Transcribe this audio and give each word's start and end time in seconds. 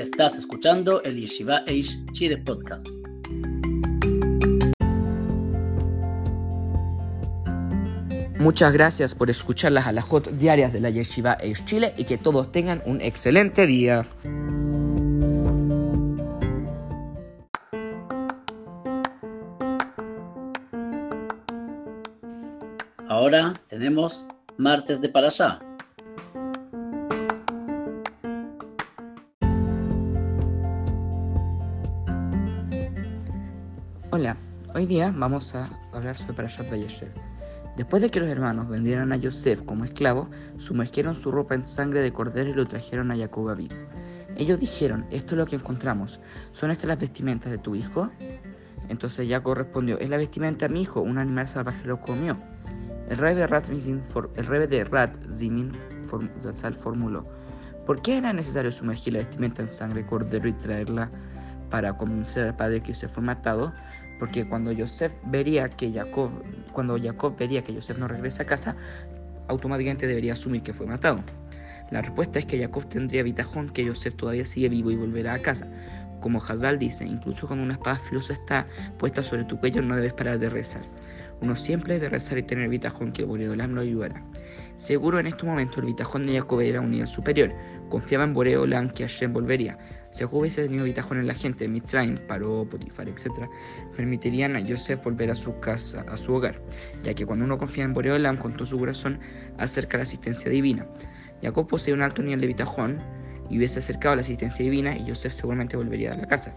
Estás 0.00 0.38
escuchando 0.38 1.02
el 1.02 1.20
Yeshiva 1.20 1.62
Eish 1.66 2.02
Chile 2.12 2.38
Podcast. 2.38 2.88
Muchas 8.38 8.72
gracias 8.72 9.14
por 9.14 9.28
escuchar 9.28 9.72
las 9.72 9.86
alajot 9.86 10.30
diarias 10.30 10.72
de 10.72 10.80
la 10.80 10.88
Yeshiva 10.88 11.36
Eish 11.38 11.66
Chile 11.66 11.92
y 11.98 12.04
que 12.04 12.16
todos 12.16 12.50
tengan 12.50 12.82
un 12.86 13.02
excelente 13.02 13.66
día. 13.66 14.06
Ahora 23.06 23.52
tenemos 23.68 24.26
martes 24.56 25.02
de 25.02 25.10
Parashá. 25.10 25.60
Hola, 34.12 34.36
hoy 34.74 34.86
día 34.86 35.14
vamos 35.16 35.54
a 35.54 35.70
hablar 35.92 36.16
sobre 36.16 36.34
Parashat 36.34 36.68
Vayeshev. 36.68 37.12
Después 37.76 38.02
de 38.02 38.10
que 38.10 38.18
los 38.18 38.28
hermanos 38.28 38.68
vendieran 38.68 39.12
a 39.12 39.16
Yosef 39.16 39.62
como 39.62 39.84
esclavo, 39.84 40.28
sumergieron 40.56 41.14
su 41.14 41.30
ropa 41.30 41.54
en 41.54 41.62
sangre 41.62 42.00
de 42.00 42.12
cordero 42.12 42.50
y 42.50 42.54
lo 42.54 42.66
trajeron 42.66 43.12
a 43.12 43.16
Jacob 43.16 43.56
vivo. 43.56 43.76
Ellos 44.36 44.58
dijeron, 44.58 45.06
esto 45.12 45.36
es 45.36 45.38
lo 45.38 45.46
que 45.46 45.54
encontramos, 45.54 46.20
¿son 46.50 46.72
estas 46.72 46.88
las 46.88 46.98
vestimentas 46.98 47.52
de 47.52 47.58
tu 47.58 47.76
hijo? 47.76 48.10
Entonces 48.88 49.28
Jacob 49.28 49.54
respondió, 49.54 49.96
es 50.00 50.10
la 50.10 50.16
vestimenta 50.16 50.66
de 50.66 50.74
mi 50.74 50.82
hijo, 50.82 51.00
un 51.02 51.18
animal 51.18 51.46
salvaje 51.46 51.86
lo 51.86 52.00
comió. 52.00 52.36
El 53.08 53.16
rey 53.16 53.36
de 53.36 53.46
Rat, 53.46 53.68
el 53.68 54.46
rey 54.46 54.66
de 54.66 54.84
Rat 54.84 55.16
Zimin 55.30 55.70
formuló, 56.82 57.28
¿por 57.86 58.02
qué 58.02 58.16
era 58.16 58.32
necesario 58.32 58.72
sumergir 58.72 59.12
la 59.12 59.20
vestimenta 59.20 59.62
en 59.62 59.68
sangre 59.68 60.02
de 60.02 60.08
cordero 60.08 60.48
y 60.48 60.52
traerla 60.54 61.12
para 61.70 61.96
convencer 61.96 62.46
al 62.46 62.56
padre 62.56 62.82
que 62.82 62.92
Yosef 62.92 63.12
fue 63.12 63.22
matado? 63.22 63.72
Porque 64.18 64.46
cuando 64.46 64.72
Yosef 64.72 65.12
vería 65.24 65.68
que 65.68 65.92
Jacob, 65.92 66.30
cuando 66.72 66.98
Jacob 67.00 67.36
vería 67.38 67.62
que 67.62 67.72
Yosef 67.72 67.96
no 67.98 68.08
regresa 68.08 68.42
a 68.42 68.46
casa, 68.46 68.76
automáticamente 69.48 70.06
debería 70.06 70.34
asumir 70.34 70.62
que 70.62 70.74
fue 70.74 70.86
matado. 70.86 71.22
La 71.90 72.02
respuesta 72.02 72.38
es 72.38 72.46
que 72.46 72.60
Jacob 72.60 72.88
tendría 72.88 73.22
bitajón 73.22 73.70
que 73.70 73.84
Yosef 73.84 74.14
todavía 74.14 74.44
sigue 74.44 74.68
vivo 74.68 74.90
y 74.90 74.96
volverá 74.96 75.34
a 75.34 75.38
casa. 75.40 75.66
Como 76.20 76.42
Hazal 76.42 76.78
dice, 76.78 77.04
incluso 77.04 77.46
cuando 77.46 77.64
una 77.64 77.74
espada 77.74 77.96
filosa 77.96 78.34
está 78.34 78.66
puesta 78.98 79.22
sobre 79.22 79.44
tu 79.44 79.58
cuello, 79.58 79.82
no 79.82 79.96
debes 79.96 80.12
parar 80.12 80.38
de 80.38 80.50
rezar. 80.50 80.82
Uno 81.40 81.56
siempre 81.56 81.94
debe 81.94 82.10
rezar 82.10 82.38
y 82.38 82.42
tener 82.42 82.68
bitajón 82.68 83.12
que 83.12 83.22
el 83.22 83.28
Boreolam 83.28 83.72
lo 83.72 83.80
ayudará. 83.80 84.22
Seguro 84.76 85.18
en 85.18 85.26
este 85.26 85.44
momento 85.44 85.80
el 85.80 85.86
bitajón 85.86 86.26
de 86.26 86.38
Jacob 86.38 86.60
era 86.60 86.80
un 86.80 86.90
nivel 86.90 87.06
superior. 87.06 87.52
Confiaba 87.88 88.24
en 88.24 88.34
Boreolam 88.34 88.90
que 88.90 89.04
Hashem 89.04 89.32
volvería. 89.32 89.78
Si 90.10 90.20
Jacob 90.20 90.40
hubiese 90.40 90.62
tenido 90.64 90.84
bitajón 90.84 91.18
en 91.18 91.26
la 91.26 91.34
gente 91.34 91.68
Mitzrayim, 91.68 92.16
Paró, 92.26 92.66
Potifar, 92.68 93.08
etc., 93.08 93.28
permitirían 93.96 94.56
a 94.56 94.60
Yosef 94.60 95.02
volver 95.04 95.30
a 95.30 95.34
su 95.34 95.58
casa, 95.60 96.04
a 96.08 96.16
su 96.16 96.34
hogar, 96.34 96.60
ya 97.02 97.14
que 97.14 97.24
cuando 97.24 97.44
uno 97.44 97.58
confía 97.58 97.84
en 97.84 97.94
Boreolam 97.94 98.36
con 98.36 98.54
todo 98.54 98.66
su 98.66 98.78
corazón, 98.78 99.20
acerca 99.58 99.96
la 99.96 100.02
asistencia 100.02 100.50
divina. 100.50 100.86
Jacob 101.42 101.66
posee 101.66 101.94
un 101.94 102.02
alto 102.02 102.22
nivel 102.22 102.40
de 102.40 102.46
bitajón 102.48 102.98
y 103.50 103.58
hubiese 103.58 103.80
acercado 103.80 104.14
la 104.16 104.22
asistencia 104.22 104.64
divina 104.64 104.96
y 104.96 105.06
Yosef 105.06 105.32
seguramente 105.32 105.76
volvería 105.76 106.12
a 106.12 106.16
la 106.16 106.26
casa. 106.26 106.54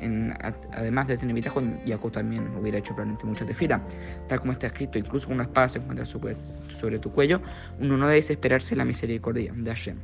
En, 0.00 0.34
además 0.72 1.08
de 1.08 1.16
tener 1.16 1.34
bitajón, 1.34 1.80
Jacob 1.86 2.12
también 2.12 2.48
hubiera 2.56 2.78
hecho 2.78 2.94
probablemente 2.94 3.26
muchas 3.26 3.48
tefila. 3.48 3.82
Tal 4.28 4.40
como 4.40 4.52
está 4.52 4.68
escrito, 4.68 4.98
incluso 4.98 5.26
con 5.26 5.36
una 5.36 5.44
espada 5.44 5.68
se 5.68 5.78
encuentra 5.78 6.06
sobre, 6.06 6.36
sobre 6.68 6.98
tu 6.98 7.10
cuello, 7.12 7.40
uno 7.80 7.96
no 7.96 8.06
debe 8.06 8.16
desesperarse 8.16 8.76
la 8.76 8.84
misericordia 8.84 9.52
de 9.54 9.70
Hashem. 9.70 9.96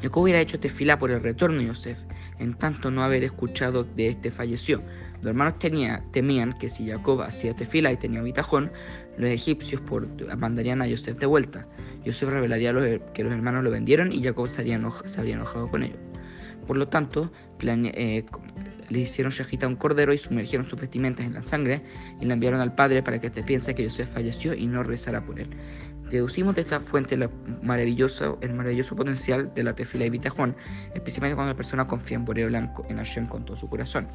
Jacob 0.00 0.22
hubiera 0.24 0.40
hecho 0.40 0.58
tefila 0.58 0.98
por 0.98 1.10
el 1.10 1.22
retorno 1.22 1.60
de 1.60 1.66
Yosef, 1.66 2.00
en 2.38 2.54
tanto 2.54 2.90
no 2.90 3.04
haber 3.04 3.22
escuchado 3.22 3.84
de 3.84 4.08
este 4.08 4.30
falleció. 4.30 4.82
Los 5.16 5.26
hermanos 5.26 5.58
tenía, 5.60 6.02
temían 6.12 6.58
que 6.58 6.68
si 6.68 6.88
Jacob 6.88 7.22
hacía 7.22 7.54
tefila 7.54 7.92
y 7.92 7.96
tenía 7.96 8.20
bitajón, 8.22 8.72
los 9.16 9.30
egipcios 9.30 9.80
por, 9.80 10.08
mandarían 10.36 10.82
a 10.82 10.86
Yosef 10.88 11.18
de 11.18 11.26
vuelta. 11.26 11.66
Yosef 12.04 12.28
revelaría 12.28 12.72
que 13.12 13.22
los 13.22 13.32
hermanos 13.32 13.62
lo 13.62 13.70
vendieron 13.70 14.12
y 14.12 14.22
Jacob 14.22 14.48
se 14.48 14.60
habría, 14.60 14.74
enojado 14.74 15.70
con 15.70 15.84
ellos. 15.84 15.98
Por 16.66 16.76
lo 16.76 16.88
tanto, 16.88 17.32
eh, 17.60 18.24
le 18.88 18.98
hicieron 18.98 19.32
shahita 19.32 19.66
un 19.66 19.76
cordero 19.76 20.12
y 20.12 20.18
sumergieron 20.18 20.68
sus 20.68 20.80
vestimentas 20.80 21.26
en 21.26 21.34
la 21.34 21.42
sangre 21.42 21.82
y 22.20 22.24
la 22.26 22.34
enviaron 22.34 22.60
al 22.60 22.74
padre 22.74 23.02
para 23.02 23.20
que 23.20 23.30
te 23.30 23.42
piense 23.42 23.74
que 23.74 23.84
Yosef 23.84 24.08
falleció 24.12 24.54
y 24.54 24.66
no 24.66 24.82
rezara 24.82 25.24
por 25.24 25.40
él. 25.40 25.50
Deducimos 26.10 26.54
de 26.54 26.60
esta 26.60 26.78
fuente 26.78 27.16
la 27.16 27.30
el 27.30 27.62
maravilloso 27.62 28.96
potencial 28.96 29.50
de 29.54 29.62
la 29.62 29.74
tefila 29.74 30.04
y 30.04 30.10
bitajón, 30.10 30.54
especialmente 30.94 31.34
cuando 31.34 31.52
la 31.52 31.56
persona 31.56 31.86
confía 31.86 32.18
en 32.18 32.26
Boreo 32.26 32.48
Blanco, 32.48 32.84
en 32.90 32.98
Hashem 32.98 33.26
con 33.26 33.46
todo 33.46 33.56
su 33.56 33.68
corazón. 33.68 34.06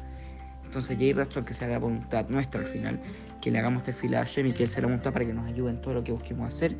Entonces 0.64 0.96
ya 0.96 1.06
hay 1.06 1.12
razón 1.14 1.44
que 1.44 1.54
sea 1.54 1.66
la 1.66 1.78
voluntad 1.78 2.28
nuestra 2.28 2.60
al 2.60 2.66
final, 2.66 3.00
que 3.40 3.50
le 3.50 3.58
hagamos 3.58 3.82
tefila 3.82 4.18
a 4.18 4.20
Hashem 4.20 4.46
y 4.46 4.52
que 4.52 4.62
Él 4.64 4.68
se 4.68 4.80
la 4.80 4.86
voluntad 4.86 5.12
para 5.12 5.24
que 5.24 5.32
nos 5.32 5.46
ayude 5.46 5.70
en 5.70 5.80
todo 5.80 5.94
lo 5.94 6.04
que 6.04 6.12
busquemos 6.12 6.46
hacer 6.46 6.76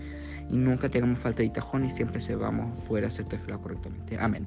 y 0.51 0.57
nunca 0.57 0.89
tengamos 0.89 1.19
falta 1.19 1.39
de 1.39 1.49
bitajón 1.49 1.85
y 1.85 1.91
siempre 1.91 2.21
se 2.21 2.37
vamos 2.37 2.79
a 2.79 2.85
poder 2.85 3.05
hacer 3.07 3.25
tefila 3.25 3.59
correctamente. 3.59 4.19
Amén. 4.21 4.47